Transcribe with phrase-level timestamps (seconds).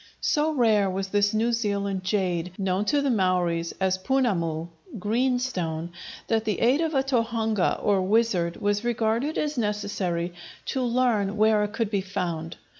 [0.19, 5.91] So rare was this New Zealand jade, known to the Maoris as punamu (green stone),
[6.25, 10.33] that the aid of a tohunga, or wizard, was regarded as necessary
[10.65, 12.57] to learn where it could be found.